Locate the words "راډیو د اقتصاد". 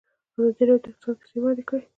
0.69-1.17